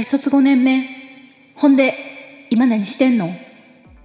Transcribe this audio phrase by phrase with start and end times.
[0.00, 0.88] 大卒5年目。
[1.56, 3.34] ほんで、今何してんの？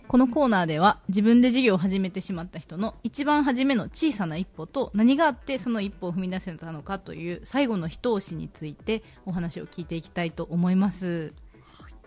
[0.10, 11.34] このコーナーでは自分で事業を始めてしまった人の一番初めの小さな一歩と何があってその一歩を踏み出せたのかという最後の一押しについてお話を聞いていきたいと思います。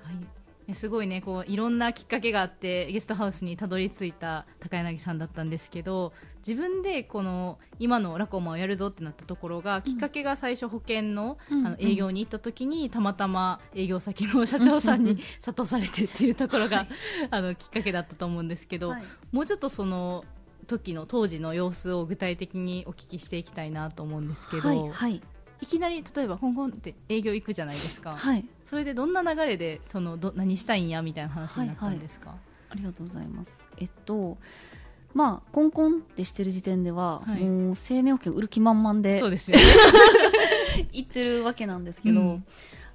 [0.02, 0.38] はい
[0.75, 6.12] すごいねこういろんなきっかけがあってゲストハウスにたどり着いた高柳さんだったんですけど
[6.46, 11.66] 自分でこの今のラコマをやるぞってなったところが、きっかけが最初保険の,、うん。
[11.66, 16.87] あの営業に行った時にたまたま営業先の社長さんに 諭されてっていうところが、
[17.30, 19.05] あのきっかけだったと思うんですけど、はい。
[19.30, 20.25] もうちょっとその
[20.66, 25.23] 時の当時の様子を具体的にお聞きしていきたいなと思うんですけど、はいはい
[25.61, 28.45] いきなり例えば香港って営業行くじゃないですか、はい。
[28.65, 32.34] それでどんな流れでそのど何したいんやみたいな話になったんですか、
[32.71, 33.62] ありがとうございます。
[33.79, 34.39] えっと
[35.15, 37.43] まあコンコンってしてる時点では、はい。
[37.43, 39.62] もう生命保険売る気満々でそうですよね。
[40.93, 42.45] 言ってるわけなんですけど、うん。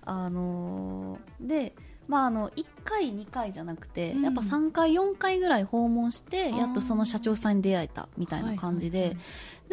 [0.06, 1.74] あのーで
[2.08, 4.24] まああの1回2回じゃなくて、うん。
[4.24, 9.18] やっぱ3回4回ぐらい訪問してやっとその社長さんに出会えたみたいな感じで、はいはい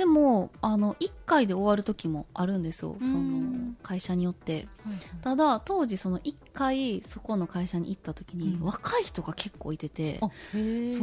[0.00, 3.06] でもあの1回で終わる時もあるんですよ、うん。
[3.06, 4.52] その会社によって。
[4.54, 5.00] はいはい。
[5.20, 8.64] ただ当時その1回そこの会社に行った時に、うん。
[8.64, 10.26] 若い人が結構いててそ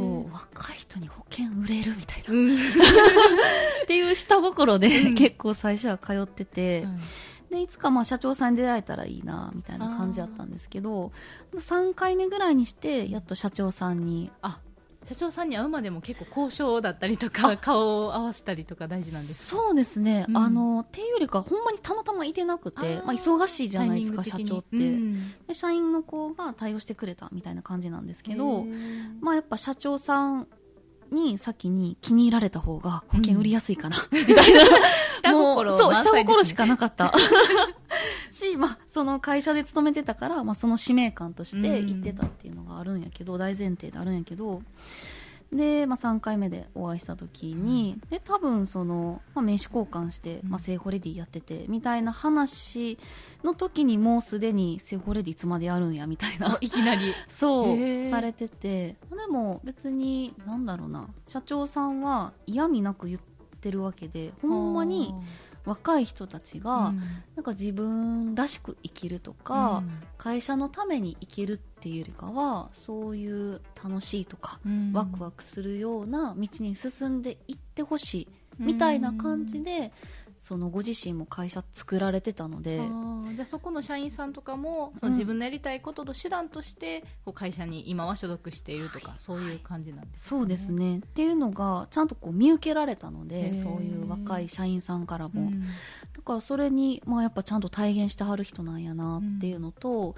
[0.02, 2.56] う若い人に保険売れるみたいな、うん。
[2.58, 5.14] っていう下心で、うん。
[5.14, 6.98] 結構最初は通ってて、はい
[7.50, 11.12] でいつかまあ社長さんに出会えたらいいなみたいな感じだったんですけど
[11.54, 14.60] 3回目ぐらいにしてやっと社長さんにあ
[15.04, 19.62] 社長さんに会うまでも結構交渉だったりとか顔を合わせたりとか大事なんですか？
[19.62, 20.36] そうですね、うん。
[20.36, 28.66] あのっていうよりかほんまにたまたまいてなくてまあ、忙しいじゃないですか社長って、うんで社員の子が対応してくれたみたいな感じなんですけど、
[29.20, 30.48] まあやっぱ社長さん
[31.12, 34.62] に先に気に入られた方が保険売りやすいかな、みたいな。
[35.12, 37.12] 下心もうそう下心しかなかった。
[38.30, 44.62] し、まあ、その会社で勤めてたから、まあ、その使命感として行ってたっていうのがあるんやけど、大前提であるんやけど
[45.52, 52.98] で、まあ、3回目でお会いした時に、で多分その、まあ、名刺交換して、まあ、セーフォレディやっててみたいな話
[53.42, 56.58] の時にもうすでにセーフォレディいつまでやるんやみたいな。
[56.60, 57.14] いきなり。
[57.28, 58.96] そうされてて。
[59.10, 61.08] でも別になんだろうな。
[61.26, 63.20] 社長さんは嫌味なく言っ
[63.60, 65.14] てるわけでほんまに
[65.68, 66.94] 若い人たちが、
[67.36, 69.82] なんか自分らしく生きるとか、
[70.16, 74.60] 会社のために生きるっていうよりかはそういう楽しいとか、
[74.92, 79.92] ワクワクするような道に進んでいってほしいみたいな感じで、
[80.40, 82.80] そのご自身も会社作られてたので。
[83.34, 85.12] じゃあそこの社員さんとかもそうん。
[85.12, 90.98] の自分のやりたいことと手段としてこう会社に今は所属しているとかそういう感じなんですかそうですね。
[90.98, 93.62] っていうのがちゃんとこう見受けられたのへでー。
[93.62, 95.62] そういう若い社員さんからも、うん。
[95.62, 95.68] だ
[96.24, 100.14] からそれに、まあ、やっぱちゃんと体現してはる人なんやなっていうのと、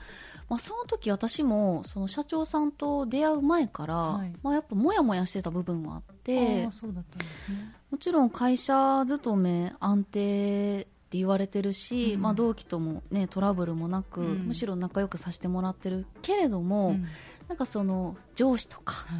[0.50, 4.32] まあ、その時私もその社長さんと出会う前から、はい。
[4.42, 7.72] まあ、やっぱモヤモヤしてた部分はあってあーそうだったんですね。
[7.88, 12.22] もちろん会社勤め安定って言われてるし、うん。
[12.22, 14.46] まあ、同期とも、ね、トラブルもなく、うん。
[14.48, 17.06] むしろ仲良くさせてもらってるけれども、うん。
[17.46, 19.16] なんかその上司とかは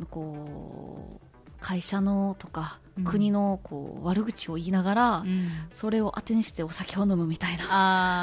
[0.00, 0.06] い。
[0.10, 1.26] こう
[1.60, 3.04] 会社のとか、うん。
[3.04, 5.50] 国のこう悪口を言いながら、うん。
[5.68, 7.64] それを当てにしてお酒を飲むみたいな。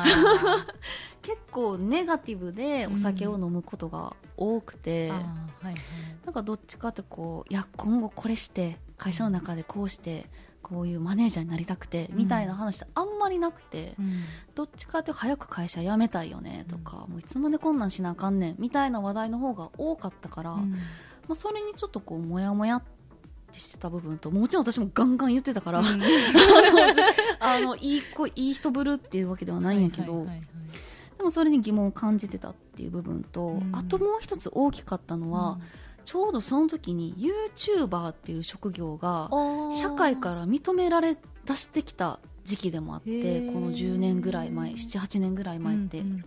[0.01, 0.03] あ
[1.23, 5.75] 結構ネガティブでお酒を飲むことが多くて、ーあーはいはい。
[6.25, 10.25] なんかどっちかってこういや今後これして会社の中でこうして
[10.61, 12.17] こういうマネージャーになりたくて、うん。
[12.17, 14.23] みたいな話ってあんまりなくて、うん。
[14.53, 20.71] どっちかって早く会社辞めたいよねとか、もういつまでこんなんしなあかんねんみたいな話題の方が多かったから、うん。
[20.71, 20.77] ま
[21.31, 22.83] あ、それにちょっとこうモヤモヤっ
[23.51, 25.85] てしてた部分ともちろん私もガンガン言ってたから、うん。
[27.39, 30.52] あのいい子いい人ぶるっていうわけではないんやけど、はいはいはいはい
[31.23, 33.69] でもそれに疑問を感じてたっていう部分と、うん。
[33.73, 35.57] あともう一つ大きかったのは、
[36.03, 46.25] ちょうどその時に YouTuber っていう職業がうん社会から認められ出してきた時期でもあってこの10年ぐらい前78年ぐらい前って、うんうん。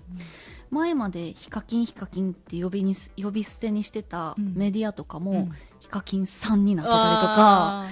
[0.70, 4.55] 前までヒカキンヒカキンって呼びにす呼び捨てにしてたうん。
[4.56, 5.53] メディアとかも、うん。
[5.79, 7.87] ヒカキンさんになってたりとか、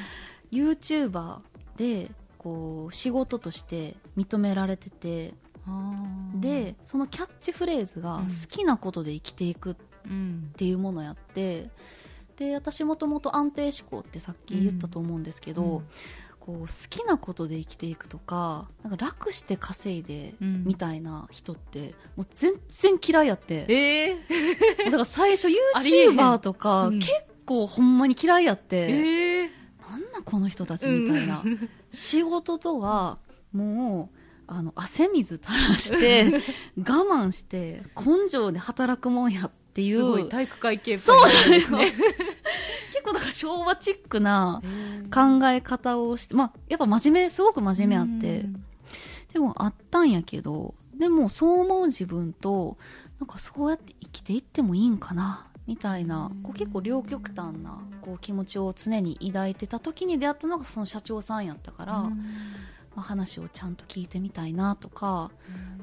[0.51, 1.41] YouTuber
[1.77, 5.35] でこう仕事として認められてて
[6.41, 8.25] でそのキャッチフレーズがうん。
[8.25, 9.77] 好きなことで生きていくっ
[10.07, 10.53] うん。
[10.57, 11.71] ていうものやって
[12.37, 15.83] で私もともと安定志向ってさっき言ったと思うんですけど、うん。
[16.41, 20.65] こう好きなことで生きていくとかなんか楽して稼いでうん。
[20.65, 24.85] みたいな人ってもう全然嫌いやって、えー。
[24.87, 26.99] だから最初 YouTuber とかうん。
[26.99, 27.11] 結
[27.47, 29.49] 構ほんまに嫌いやって、えー。
[29.91, 31.43] なんなんこの人たちみたいな、
[31.93, 33.19] 仕事とは
[33.53, 36.43] もうあの汗水垂らして
[36.79, 39.97] 我慢して根性で働くもんやっていう。
[39.97, 41.79] すごい体育会系そうなんでですすね。
[41.79, 41.93] ね
[42.93, 44.63] 結構なんか昭和チックな
[45.13, 48.41] 考え方をしてまあやっぱ真面目すごく真面目あって。
[48.41, 48.65] うん。
[49.35, 52.79] でもあったんやけどでもそう思う自分と
[53.19, 62.11] なんかそうやって生きていってもいいんかなみたいなこう結構両極端なこう気持ちを常に抱いてた時に出会ったのがその社長さんやったから、
[62.95, 65.31] まあ、話をちゃんと聞いてみたいなとか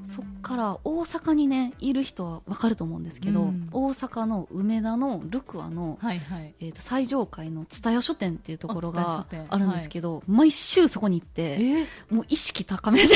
[0.03, 3.69] そっから大阪にねいる人は分かると思うんですけど、うん。
[3.71, 6.55] 大阪の梅田のルクアの、はいはい。
[6.59, 11.57] えー、と最上階の蔦屋書店っていうところがあるんですけど、毎週そこに行って
[12.09, 12.13] え？
[12.13, 13.13] もう意識高めで。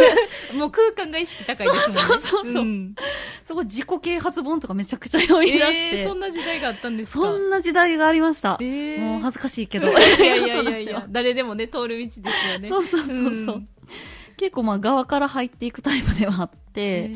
[0.56, 1.98] もう空間が意識高いですもんね。
[2.00, 2.94] そうそうそうそうん。
[3.44, 7.18] そこ自己啓発本とかめちゃくちゃ読み出して、えーそんな時代があったんですか？
[7.20, 8.98] そんな時代がありました、えー。
[9.00, 9.88] もう恥ずかしいけど。
[9.92, 11.06] いやいやいやいや。
[11.10, 12.68] 誰でもね通る道ですよね。
[12.70, 13.68] そうそうそうそう、ん
[14.36, 17.10] 結構まあ側から入っていくタイプではあって、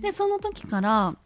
[0.00, 1.16] でその時から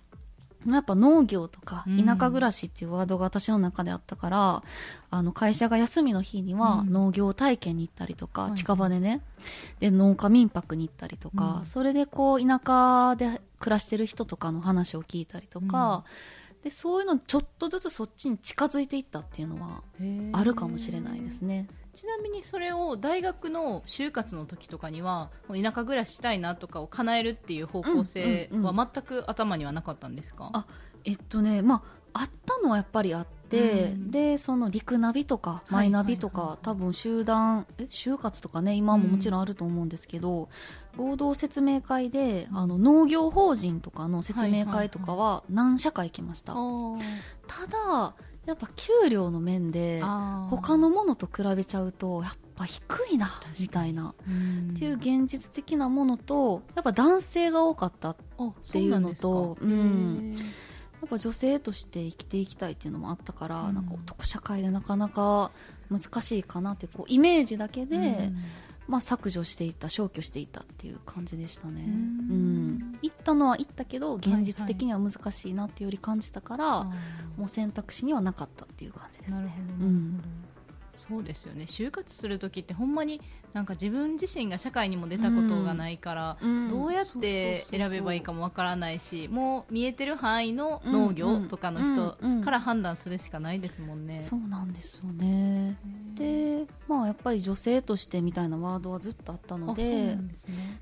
[0.66, 2.06] やっぱ農業とかうん。
[2.06, 4.62] 田舎暮らしっていうワードが私の中であったから、
[5.10, 6.92] あの会社が休みの日にはうん。
[6.92, 8.54] 農業体験に行ったりとか、はい。
[8.54, 9.22] 近場でね。
[9.80, 11.66] で農家民泊に行ったりとか、うん。
[11.66, 16.04] それでこう田舎で暮らしてる人とかの話を聞いたりとか、
[16.62, 19.82] でそういうのちょっとずつそっちに近づいていったっていうのは
[20.32, 21.68] あるかもしれないですね。
[21.94, 28.76] ちなみにそれを大学の就活の時とかには田舎暮らししたいなとかを叶えるっていう方向性うんうんうん。
[28.76, 30.66] は全く頭にはなかったんですか、あ
[31.04, 31.82] えっとねま
[32.14, 34.10] ああったのはやっぱりあって、うん。
[34.10, 40.48] でその陸ナビとかマイナビとか、はいはいはい多分集団え就活とかね今ももちろんあると思うんですけど、
[40.96, 47.00] 合同説明会であの農業法人とかの説明会とかは何社か行きました、あー。
[47.46, 48.14] ただ
[48.46, 50.00] やっぱ給料の面で
[50.50, 53.30] 他のものと比べちゃうとやっぱ低いな
[53.60, 54.14] みたいな。
[54.26, 54.74] うん。
[54.74, 58.16] っていう現実的なものとやっぱ男性が多かったあ
[58.72, 63.74] ていうのとそうなんやっぱ女性として生きていきたいっていうのもあったから、うん。
[63.74, 65.52] なんか男社会でなかなか
[65.90, 68.32] 難しいかなってこうイメージだけで、
[68.88, 76.90] まあ、削除していった消去していったっていう感じでしたね、ううんん行ったのは行ったけど現実的には難しいなってより感じたから、あ
[77.36, 79.54] もう選択肢にはなかったっていう感じですね。
[79.80, 80.22] うん。
[80.96, 81.64] そうですよね。
[81.64, 83.20] 就活する時ってほんまに
[83.54, 86.68] なんか自分自身が社会にも出たことがないから、うん。
[86.68, 94.14] どうやって選べばいいかもわからないしもう見えてる範囲の農業とかの人から判断するしかないですもんね。
[94.14, 95.76] そうなんですよね
[96.22, 100.18] でまあやっぱり女性としてみたいなワードはずっとあったのでね。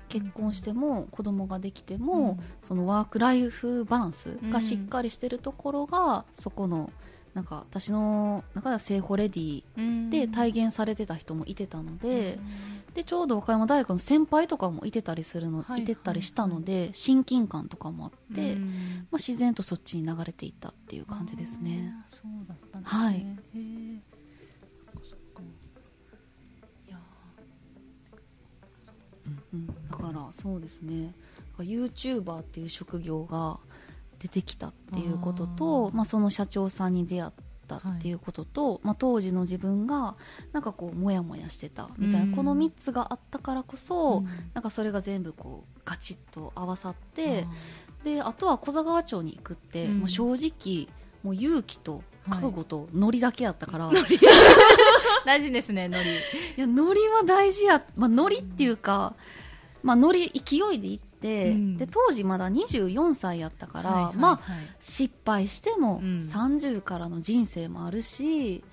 [0.09, 2.45] 結婚しても子供ができても、うん。
[2.59, 6.91] そのワーク・ライフ・バランスがしっかりしてるところが、そこの
[7.33, 10.09] なんか私の中では性ホレディうん。
[10.09, 12.37] で体現されてた人もいてたので,、
[12.93, 15.85] でちょうど和歌山大学の先輩とかもいてたりするの、はいい。
[15.85, 19.07] てたりしたので親近感とかもあって、うん。
[19.11, 21.93] まあ、自然とそっちに流れていったっていう感じですね。
[22.09, 23.01] そうだったんですね。
[23.01, 23.25] はい
[29.53, 29.67] うん。
[29.67, 31.13] だからそうですね。
[31.59, 33.59] YouTuber っていう職業が
[34.19, 37.31] 出てきたっていうこととまあ、その社長さんに出会っ
[37.67, 40.15] たっていうことと、まあ、当時の自分が
[40.51, 42.31] なんかこうモヤモヤしてたみたいな、うん。
[42.35, 44.25] この3つがあったからこそ、うん。
[44.53, 47.45] なんかそれが全部こうガチッと合わさっあて
[48.03, 49.99] であとは小座川町に行くって、うん。
[49.99, 50.87] もう正直
[51.23, 54.19] もう勇気と覚悟とノリだけやったから、 い、ー
[55.25, 56.09] 大事ですねノリ。
[56.57, 59.15] やノリは大事や、まあ、ノリっていうか、
[59.83, 61.77] まあ、ノリ勢いで行って、うん。
[61.77, 66.17] で当時まだ24歳やったから、はいはいまあはい失敗してもうん。
[66.17, 68.63] 30からの人生もあるし、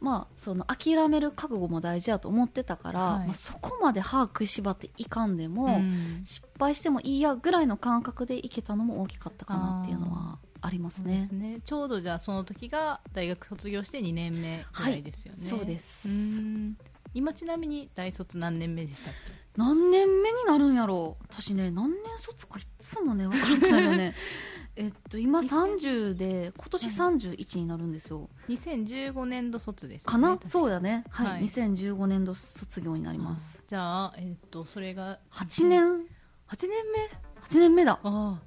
[0.00, 3.26] まあその諦める覚悟も大事やと思ってたから、はい。
[3.26, 6.22] まあ、そこまで歯食いしばっていかんでも、うん。
[6.24, 11.28] 失敗してもいいやぐらいの感覚でいけたのも大きかったかなっていうのはありますね。
[11.32, 11.60] ね。
[11.64, 16.08] ちょうどじゃあその時が大学卒業して2年目ぐらいですよね、はいそうです。
[16.08, 16.76] ん。
[17.14, 19.14] 今ちなみに大卒何年目でしたっ
[19.58, 21.24] 何年目になるんやろう。
[21.28, 24.14] 私ね何年卒かいつもね分からなくなるよね。
[24.76, 30.36] えっと今30で今年31になるんですよ、け2015年度卒です、ね、かな？
[30.36, 31.02] 確そうだね。
[31.10, 31.42] はい、はい。
[31.42, 36.06] 2015年度卒業になります、じゃあえっとそれが8年
[36.48, 37.10] ？8年目
[37.42, 38.38] ？8年目だ、ああ。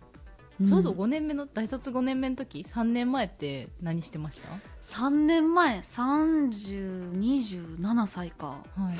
[0.63, 0.65] ん。
[0.65, 4.47] ちょうど5年目の大卒5年目の時3年前って何してました
[4.83, 8.47] ？3年前3027歳か。
[8.47, 8.63] は
[8.93, 8.97] い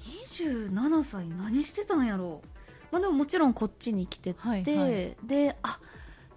[0.00, 2.48] 27歳何してたんやろう。
[2.92, 5.16] まあでももちろんこっちに来てて、はいはい。
[5.24, 5.78] であ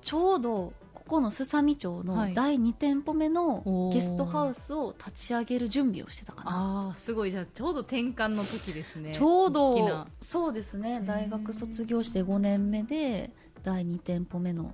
[0.01, 2.05] ちょうどここのすさみ町はい。
[2.05, 3.93] の第2店舗目おのー。
[3.93, 6.51] ゲストハウスを立ち上げる準備をしてたかな。
[6.51, 7.31] ああすごい。
[7.31, 9.13] じゃあちょうど転換の時ですね。
[9.13, 10.07] ちょうどな。
[10.19, 10.99] そうですね。
[11.03, 11.05] ー。
[11.05, 13.31] 大学卒業して5年目で
[13.63, 14.73] 第2店舗目の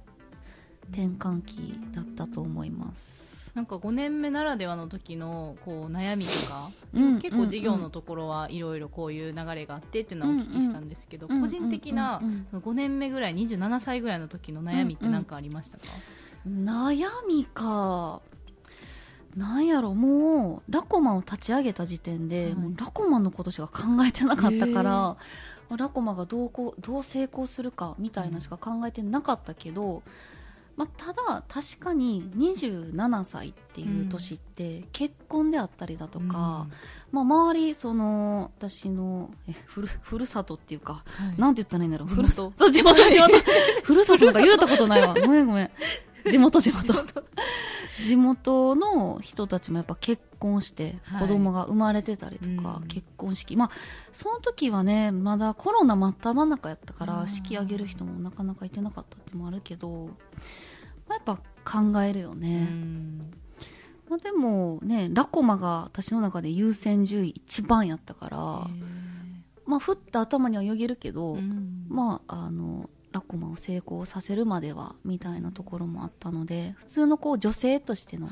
[0.91, 15.83] 転換期だったと思います、なんか5年目ならではの時のこう悩みとか、うん結構事業のところはいろいろこういう流れがあってっていうのはお聞きしたんですけど、個人的なうんうんうんその5年目ぐらい27歳ぐらいの時の悩みって何かありましたか、
[16.47, 18.21] 悩みか。
[19.35, 22.55] なんやろもうラコマを立ち上げた時点で、はい。
[22.55, 25.17] もうラコマのことしか考えてなかったから、ま
[25.69, 30.01] あラコマがどうこうどう成功するかみたいなしか考えてなかったけど、
[30.79, 36.67] まあ、ただ確かに27歳っていう年って結婚であったりだとか、
[37.11, 41.37] まあ、周りその私のえふるふるさとっていうかうんはい。
[41.37, 42.07] なんて言ったらいいんだろう。
[42.07, 42.21] 地元。
[42.21, 43.35] ふるさ そう地元地元。
[43.83, 45.13] ふるさとなんか言うたことないわ。
[45.19, 45.71] ごめんごめん。
[46.31, 46.93] 地元地元。
[48.01, 48.75] 地元。
[48.75, 51.21] の人たちもやっぱ結婚してはい。
[51.23, 52.87] 子供が生まれてたりとか、うん。
[52.87, 53.57] 結婚式。
[53.57, 53.71] まあ
[54.13, 60.09] その時はねまだコロナ真っ只中やったから式挙げる人もなかなかいてなかったってもあるけど、
[61.09, 63.31] まあ、やっぱ考えるようね、ん。
[64.09, 68.37] まあ、でもねラコマが私の中で優先順位一番やったから、
[69.65, 71.85] まあふって頭にはよぎるけど、うん。
[71.89, 78.29] まああのラコマを成功させるまではみたいなところもあったので普通のこう女性としての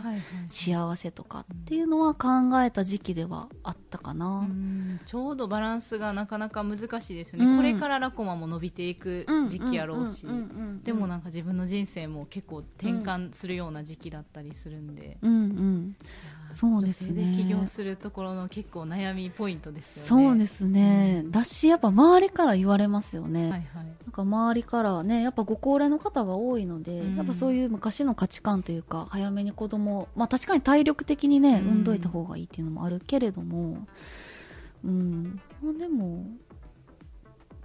[0.50, 2.28] 幸せとかっていうのは考
[2.62, 4.48] えた時期ではあったかな。
[4.50, 7.58] うんちょうどバランスがなかなか難しいですね、うん。
[7.58, 10.26] これからラコマも伸びていくうん時期やろうし、
[10.84, 15.77] でもなんか自分の人生も結構転換するような時期だったりするんで、うんうん
[16.48, 17.36] そうですね。
[17.36, 20.26] 起業するところの結構悩みポイントですよね。
[20.26, 23.62] そうですね、だしやっぱ周りから言われますよね、はいはい。
[23.74, 27.16] なんか周りからねやっぱご高齢の方が多いので、うん。
[27.18, 31.68] やっぱそういう昔の価値観というか早めに子供まあ確かに体力的にねうん。
[31.68, 33.86] 産んどいた方がいいっていうのもあるけれども。
[34.86, 36.26] うん、まあ、でも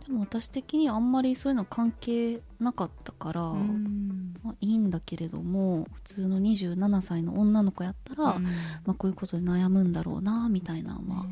[0.07, 4.35] でも私的にあんまりそういうの関係なかったから、うん。
[4.43, 8.45] まあ、いいんだけれども普通の27歳の女の子やったら、うん。
[8.45, 8.51] ま
[8.89, 11.27] あ、こういうことで悩むんだろうなみたいなのは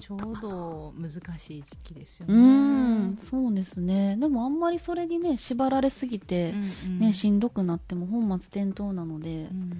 [0.00, 0.18] ちょう。
[0.40, 2.34] ど難しい時期ですよね。
[2.34, 4.16] うんそうですね。
[4.16, 6.50] でもあんまりそれにね縛られすぎて、
[6.84, 6.98] うんうん。
[7.00, 9.72] ね、しんどくなっても本末転倒なので、やっうん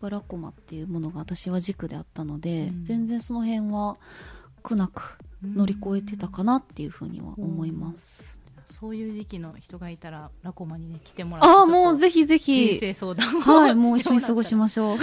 [0.00, 2.84] ぱラコマっていうものが私は軸であったので、うん。
[2.84, 3.96] 全然その辺は
[4.62, 12.26] 苦なく乗り越えてたかなっていうふうには思います、そういう時期の人がいたらラコマにね来てもらってああもうぜひひ。
[12.26, 14.98] ぜ人ひ生相談をはい もう一緒に過ごしまましょう。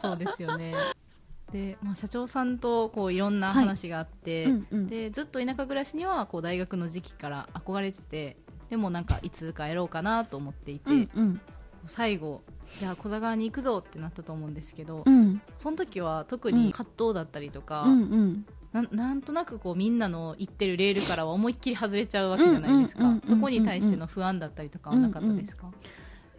[0.00, 0.74] そうですよね。
[1.52, 4.86] で、まあ、社長さんとこういろんな話があって、うんうん。
[4.88, 8.36] でずっと田舎暮らしにはこう大学の時期から憧れてて
[8.70, 11.40] でもなんかいつかやろうかなと思っていて、うんうん。
[11.86, 12.42] 最後
[12.78, 15.40] じゃあ小座川に行くぞってなったと思うんですけど、うん。
[15.54, 23.04] その時は特に葛藤だったりとか、うんうんなんなんとなくこうみんなの行ってるレールからは思いっきり外れちゃうわけじゃないですか。
[23.04, 25.70] うんうんうんうんそこに対しての不安だったりとかはなかったですか、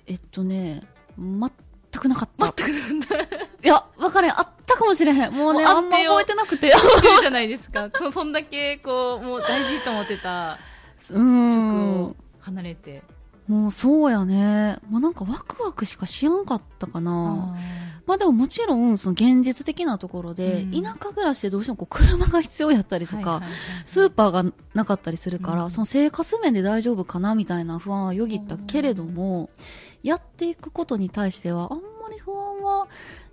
[0.05, 0.81] えっとね
[1.17, 1.39] 全
[1.99, 2.53] くなかった。
[2.55, 4.31] 全くいや分かれん。
[4.31, 5.33] あったかもしれへん。
[5.33, 6.71] もうねあんま覚えてなくて。
[7.21, 7.89] じゃないですか。
[7.97, 10.57] そ そんだけこうもう大事と思ってたう
[11.13, 12.01] 職ん。
[12.03, 13.03] を離れて、
[13.49, 14.77] もうそうやね。
[14.89, 17.55] もうなんかワクワクしかしやんかったかな。
[18.05, 20.83] まあでももちろん、その現実的なところで、うん。
[20.83, 23.41] 田舎暮らしでどうしてもこう車が必要やったりとか、
[23.85, 29.49] スーパーがなかったりするから、うんその生活面で大丈夫かなみたいな不安はよぎったけれども、
[30.03, 32.87] やっていくことに対してはあんまり不安は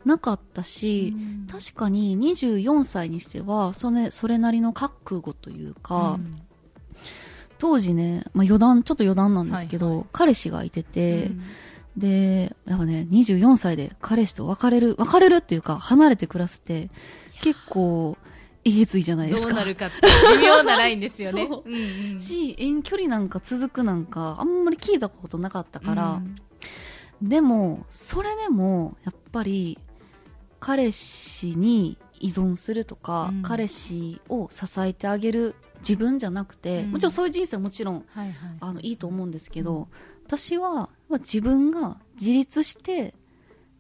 [0.07, 1.47] なかったし、うん。
[1.47, 6.46] 確かに24歳にしてはそれそれなりの覚悟というか、うん
[7.59, 11.43] 当時ね、まあ、余談ちょっと余談なんですけど、はいは彼氏がいてて、うん。
[11.97, 16.91] でやっぱね24歳で彼氏と別れる別れるっていうか離れて暮らすって
[17.41, 18.19] 結構
[18.65, 19.55] えげついじゃないですか。
[19.55, 19.97] どうなるかって
[20.39, 21.45] 微妙なラインですよね。
[21.49, 21.69] う。
[21.69, 22.19] んうん。
[22.19, 26.21] し遠距離なんか続くなんかあんまり聞いたことなかったから、
[27.23, 27.29] うん。
[27.29, 29.79] でもそれでもやっぱり
[30.59, 33.43] 彼氏に依存するとか、うん。
[33.43, 36.91] 彼氏を支えてあげる自分じゃなくて、うん。
[36.93, 38.35] もちろんそういう人生はもちろんはいはい。
[38.61, 39.89] あのいいと思うんですけど、
[40.27, 43.15] 私はまあ自分が自立して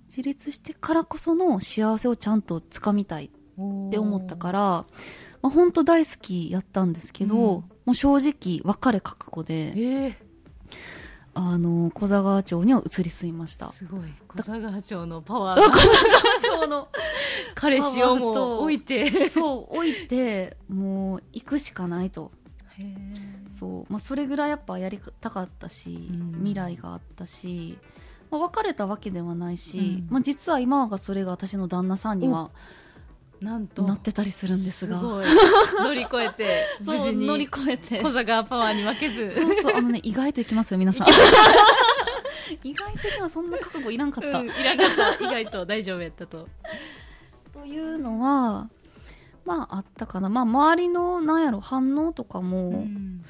[0.08, 4.86] 自立してからこその幸せをちゃんとつかみたいって思ったから、ま
[5.44, 7.40] あ、本当大好きやったんですけど、うん。
[7.40, 10.18] もう正直別れ覚悟でえ
[11.38, 13.66] あの小座川町には移り住みました。
[13.66, 14.00] ー、すごい。
[14.26, 15.60] 小佐川町のパワー。
[15.60, 16.88] が町の
[17.54, 19.28] 彼氏をもう置いて。
[19.28, 22.32] そう置いてもう行くしかないと。
[23.58, 26.32] そう、まあ、それぐらいやっぱやりたかったし、うん。
[26.36, 27.78] 未来があったし
[28.30, 30.06] まあ、別れたわけではないし、うん。
[30.10, 32.50] まあ、実は今はそれが私の旦那さんには
[33.40, 35.00] なんとなってたりするんですが。
[35.00, 38.02] 乗り越えて無 そう事に乗り越えて。
[38.02, 39.34] 小坂パワーに負けず。
[39.34, 41.06] そうそうあのね 意外といきますよ皆さん。
[42.62, 45.24] 意外と今そんな覚悟いらんかった、うんいらなかった。
[45.24, 46.48] 意外と大丈夫やったと。
[47.52, 48.68] というのは
[49.44, 50.28] まああったかな。
[50.28, 53.22] まあ周りのなんやろ反応とかも、うん。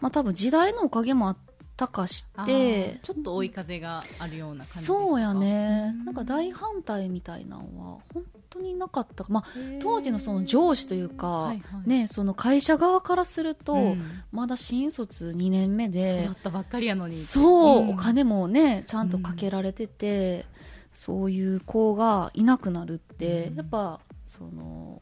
[0.00, 1.36] まあ多分時代のおかげもあっ
[1.76, 4.80] たかしあてーちょっと追い風があるような感じですか。
[4.86, 6.04] そうやね、うん。
[6.04, 9.44] なんか大反対みたいなのは本当になかったまあ
[9.80, 11.88] 当時のその上司というか、はいはい。
[11.88, 14.02] ねその会社側からすると、うん。
[14.32, 17.14] まだ新卒2年目で育ったばっかりやのに。
[17.14, 17.90] そう、ん。
[17.90, 20.46] お金もねちゃんとかけられてて、
[20.92, 23.56] そういう子がいなくなるって、うん。
[23.56, 25.00] やっぱその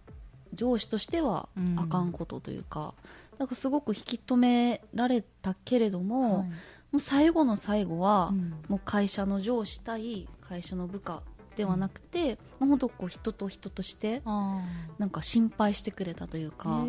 [0.55, 1.77] 上司としてはうん。
[1.79, 2.95] あかんことというか、
[3.39, 6.49] なんかすごく引き止められたけれども、はい。
[6.91, 8.55] もう最後の最後は、うん。
[8.69, 11.23] もう会社の上司対会社の部下
[11.59, 14.63] ではなくて、もう本当こう人と人としてあ
[14.99, 16.57] なんか心配してくれたというー。
[16.57, 16.87] か、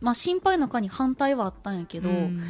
[0.00, 2.42] まあ心配の中に反対はあったんやけど、うん。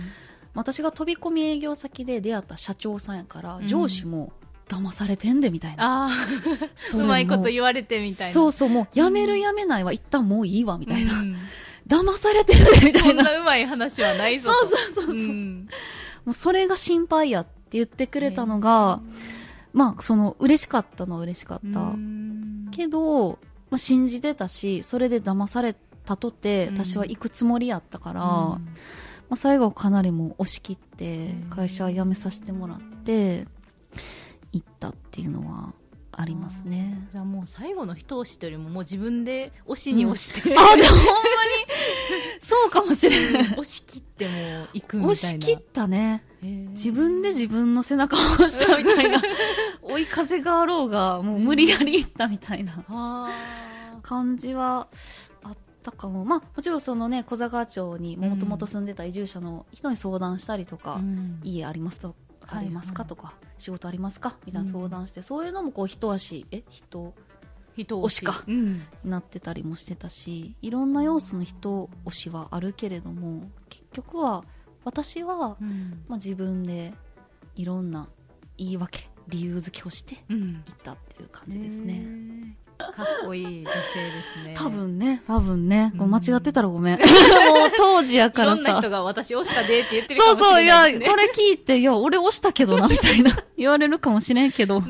[0.55, 3.67] 私が飛び込み営業先で出会った社長さんやから、うん。
[3.69, 4.33] 上司も
[4.67, 6.11] 騙されてんでみたいな、あ
[6.75, 8.33] それもーうまいこと言われてみたいな。
[8.33, 11.37] そうそうもうやめるやめないは一旦もういいわみたいな、うん。
[11.87, 15.69] 騙されてるでみたそんいななうまい話はないぞそうとそうそうそう、うん。
[16.25, 19.01] もうそれが心配やって言ってくれたのが、
[19.77, 22.69] まあその嬉しかったのは嬉しかった、うん。
[22.71, 23.33] けど、
[23.69, 26.75] まあ、信じてたしそれで騙されたとてうん。
[26.83, 28.29] 私は行くつもりやったから、うん。
[28.29, 28.61] ま
[29.33, 31.51] あ、最後かなりもう押し切ってうん。
[31.51, 33.47] 会社辞めさせてもらって
[34.53, 35.75] 行ったっていうのは
[36.19, 37.07] ありますね。
[37.11, 40.81] じゃあもう最後の一押しというよりももう自分で押しに押して、あでもほんまに
[42.41, 43.43] そうかもしれない。
[43.43, 45.09] 押し切ってもう行くみたいな。
[45.09, 46.25] 押し切ったね。
[46.43, 49.21] 自分で自分の背中を押したみたいな。
[49.83, 52.83] 追い風があろうがもう無理やり行ったみたいな。
[52.89, 53.31] あ
[54.03, 54.89] 感じは
[55.43, 56.25] あったかも。
[56.25, 61.41] まあもちろんそのね小坂町にもともと住んでた移住者の人に相談したりとか、ーうん。
[61.43, 62.15] 家ありますと
[62.49, 63.03] ありますか？
[63.03, 64.37] はいとか、仕事ありますか？
[64.47, 66.63] みたいな相談して、そういうのもこう一足え？
[66.69, 67.15] 人
[67.77, 68.43] 人押しか？
[68.47, 68.75] うん。
[68.77, 74.45] になってたりもしてたしいろんな要素の人押しはあるけれども結局は
[74.85, 76.05] 私は、うん。
[76.09, 76.95] まあ、自分で
[77.55, 78.09] いろんな
[78.57, 80.39] 言い訳理由付けをしてうん。
[80.39, 82.57] いったっていう感じですね。
[82.79, 84.55] ねかっこいい女性ですね。
[84.57, 86.11] 多分ね、多分ね、こううん。
[86.11, 86.99] 間違ってたらごめん。
[87.01, 87.07] もう
[87.77, 88.63] 当時やいからさ。
[88.63, 88.91] ろんな人。
[88.91, 93.33] が私押したでって言ってるかもしそうそう、いや、これ聞いて、いや、俺押したけどな、みたいな。
[93.57, 94.83] 言われるかもしれんけど。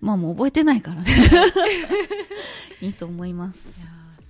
[0.00, 1.06] まあもう覚えてないからね。
[2.80, 3.58] いいと思います。
[3.58, 3.80] ーす。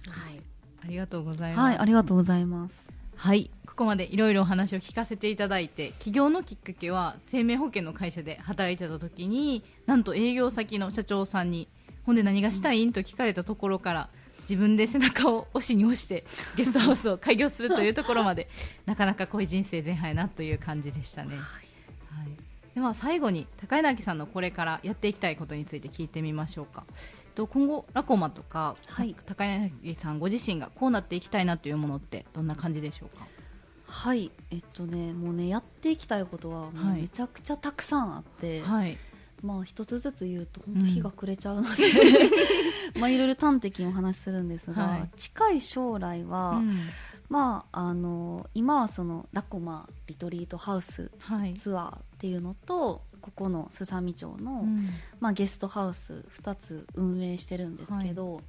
[0.06, 0.40] ごい。
[0.85, 1.61] ありがとうございます。
[1.61, 2.82] はい、ありがとうございます。
[3.16, 3.50] はい。
[3.66, 11.68] ここまでいろいろお話を聞かせていただいて起業のきっかけは生命保険の会社で働いてた時になんと営業先の社長さんに
[12.04, 14.08] ほんで何がしたいんと聞かれたところから
[14.42, 16.24] 自分で背中を押しに押して
[16.56, 18.48] ゲストハウスを開業するというところまで
[18.86, 21.36] なかなか濃い人生前半やなという感じでしたね。
[21.36, 21.72] はい
[22.74, 26.84] では最後に高柳さんのこれからやっていきたいことについて聞いてみましょうか。
[27.34, 33.26] と今後ラコマとか、はい高柳さんご自身がこうなっていきたいなというものってどんな感じでしょうか？
[33.86, 38.96] はい、えっとね、もうね、やっていきたいことは、もうはいめちゃくちゃたくさんあって、はい。
[39.42, 41.68] まあ一つずつ言うと、本当日が暮れちゃうので、
[42.98, 45.11] まあいろいろ端的にお話しするんですが、はい。
[45.16, 46.78] 近い将来は、うん。
[47.28, 51.55] まあ、あの今はそのラコマリトリートハウスはい。
[51.55, 54.88] ツアーっていうのとここのすさみ町の、うん。
[55.18, 58.42] まあ、ゲストハウス2つ運営してるんですけど、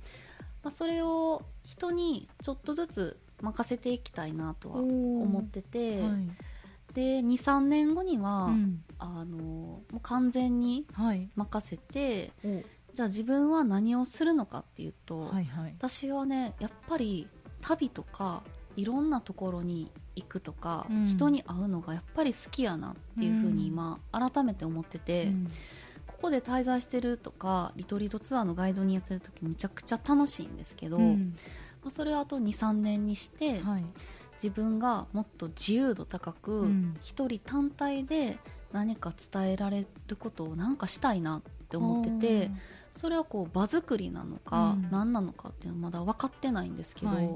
[0.63, 6.29] まあ、それを人にちょっとずつ任せていきたいなとは思ってて、はい。
[6.93, 11.29] で23年後には、うんあのもう完全にはい。
[11.35, 12.63] 任せてお
[12.93, 15.75] じゃあ自分は何をするのかっていうと、はいはい。
[15.77, 17.27] 私はねやっぱり
[17.61, 18.43] 旅とか
[18.75, 25.47] いろんなところに行くとか、うん人に会うのがやっぱり好きやなっていうふうに今、改めて思ってて、うん
[26.05, 31.35] ここで滞在してるとかリトリートツアーのガイドにやってる時めちゃくちゃ楽しいんですけど、うん
[31.81, 33.85] まあ、それをあと23年にして、はい。
[34.41, 38.39] 自分がもっと自由度高くうん一、人単体で
[38.73, 42.51] 何か伝えられることをなんかしたいなって思ってて
[42.91, 44.91] それはこう場作りなのかうん。
[44.91, 47.29] 何なのかっていうのはまだ分かってないんですけど、はい。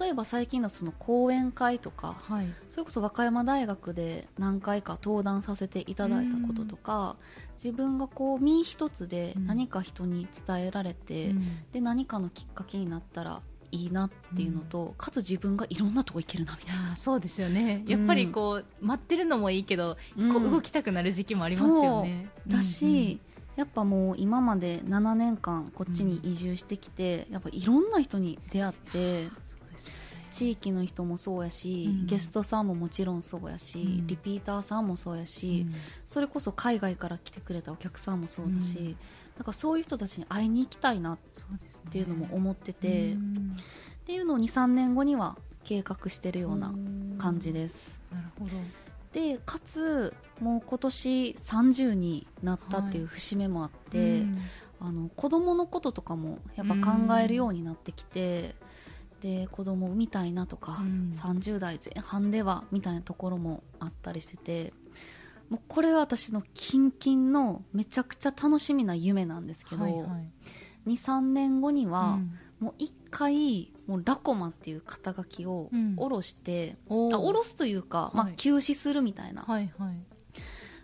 [0.00, 2.46] 例えば最近のその講演会とかはい。
[2.68, 7.16] それこそ和歌山大学で何回か登壇させていただいたこととか
[7.54, 11.70] 自分がこう身一つで何か人に伝えられて、うん。
[11.72, 13.40] で何かのきっかけになったら
[13.74, 16.96] いいなっていうのと、かつ自分がいろんなとこ行けるなみたいな。
[16.96, 17.84] そうですよね。
[17.86, 19.96] やっぱりこう、待ってるのもいいけど、
[20.32, 22.30] こう動きたくなる時期もありますよね。
[22.46, 23.20] だし、
[23.56, 29.28] やっぱもう今まで7年間こっちに移住してきて、やっぱいろんな人に出会って
[30.34, 32.06] 地域の人もそうやし、うん。
[32.06, 34.06] ゲストさんももちろんそうやし、うん。
[34.08, 35.26] リピーターさんもそうやうん。
[35.26, 35.66] し、
[36.04, 38.96] それこそ海外から来てくれたお客さんもそうだし、
[39.34, 41.18] うんだからそういう人たちに会いに行きたいなっ
[41.90, 43.56] ていうのも思ってて、っうん。
[44.06, 46.72] ていうのを23年後には計画してるような
[47.18, 48.00] 感じでです。
[48.12, 48.50] なるほど。
[49.12, 54.38] でかつもう今年30になったっていう節目もあって、うん。
[54.80, 58.54] あの子供のこととかもやっぱ考えるようになってきて、
[59.22, 61.10] で子供産みたいなとか、うん。
[61.12, 64.72] 30代前半ではみたいなところもあったりしてて
[65.50, 70.30] もうこれは私の近々のめちゃくちゃ楽しみな夢なんですけど、はいはい。
[70.88, 72.38] 23年後には、うん。
[72.60, 75.96] もう一回もうラコマっていう肩書きをうん。
[75.96, 77.14] 下ろして、おー。
[77.14, 79.96] あ下ろすというか、まあは、い休止するみたいな、はいはい。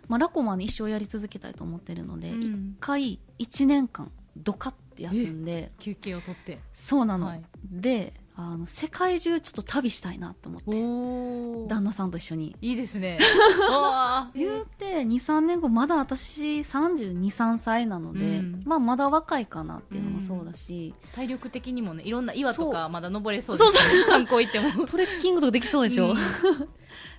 [0.07, 2.77] まあ、ラコマに一生やり続けたいと思ってるので、一うん。
[2.79, 6.59] 回1年間ドカって休んで休憩を取って。
[6.73, 7.43] そうなの、はい。
[7.71, 10.69] であの世界中ちょっと旅したいなと思って。
[10.69, 12.55] お旦那さんと一緒に。
[12.61, 13.17] いいですね。
[14.33, 18.63] 言うて23年後まだ私323歳なので、うん。
[18.65, 22.73] まあ、まだ若いかなっていうのもそうだし、体力的にもねいろんな岩とそう。
[22.73, 24.85] かまだ登れそうですそうね観光行っても。
[24.87, 26.15] トレッキングとかできそうでしょ、うん。
[26.17, 26.17] っ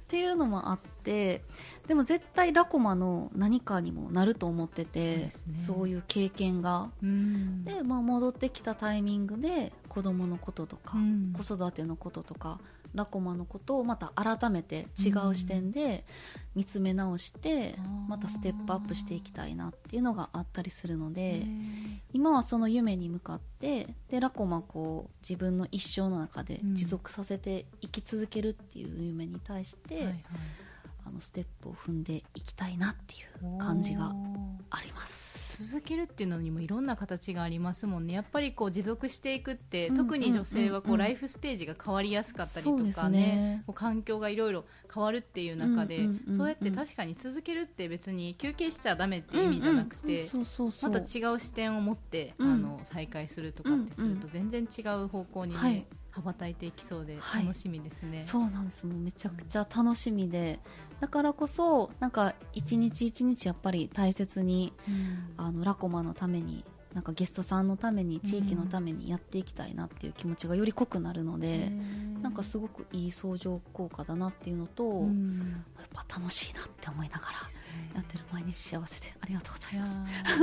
[0.08, 1.42] ていうのもあって
[1.86, 5.60] でも絶対ラコマの何かにもなると思っててそうね。
[5.60, 6.90] そういう経験が。
[7.02, 7.64] うん。
[7.64, 11.34] で、まあ、戻ってきたタイミングで子供のこととか、うん。
[11.34, 12.58] 子育てのこととか
[12.94, 16.06] ラコマのことをまた改めて違う視点で
[16.54, 17.74] 見つめ直して、
[18.08, 21.98] またステップアップしていきたいなっていうのがあったりするのへでー。
[22.14, 26.74] 今はその夢に向かってでラコマこう自分の一生の中でうん。
[26.74, 30.14] 持続させて生き続けるっていう夢に対して、
[31.04, 33.16] あのステップを踏んでいきたいなってい
[33.54, 34.12] う感じが
[34.70, 35.32] あります。
[35.52, 38.14] 続けるっていうのにもいろんな形がありますもんね。
[38.14, 40.98] やっぱりこう持続していくって、うん特に女性はこう、うん。
[40.98, 50.28] ライフステージが変わりやすかったりとかね環境がいろいろ変わるっていう中で、そうやって確かに続けるって別に休憩しちゃダメっていう意味じゃなくて、
[50.82, 51.02] また違
[51.34, 52.52] う視点を持って、うん。
[52.52, 57.42] あの再開するとかってすると全然違う方向にね、はい羽ばたいていきそうではい。
[57.44, 58.22] 楽しみですね。
[58.22, 58.86] そうなんです。
[58.86, 60.60] もうめちゃくちゃ楽しみで。
[61.00, 65.34] だからこそなんか一日一日やっぱり大切にうん。
[65.36, 71.72] あのラコマのためになんかゲストさんのために地域のためにやっていきたいなっていう気持ちがより濃くなるので、
[72.22, 75.64] なんかすごくいい相乗効果だなっていうのと、うん。
[75.76, 77.32] やっぱ楽しいなって思いながら
[77.94, 80.38] やってる毎日幸せでありがとうございます。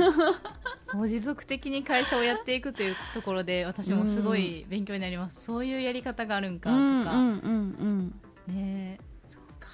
[0.92, 0.96] ー。
[0.96, 8.14] もう持続的に会社をやっていくというところで私もすごい勉強になります、そういうやり方があるんかとか、うんうん
[8.48, 8.98] うんね
[9.30, 9.68] うか、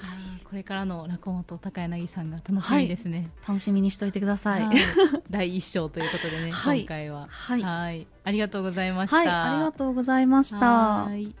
[0.00, 4.62] あーこれからの落語と高柳さんが楽しみですね、うん、楽しみにしておいてください。
[4.62, 4.76] ははい。
[4.76, 4.80] い、
[5.30, 6.80] 第一章ということでね、はい。
[6.80, 7.26] 今回は。
[7.28, 8.06] はい、はい。
[8.24, 10.58] ありがとうございました、ありがとうございました。
[11.04, 11.34] はい